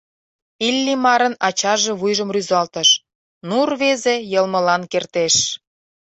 [0.67, 2.89] Иллимарын ачаже вуйжым рӱзалтыш:
[3.47, 5.35] ну, рвезе йылмылан кертеш!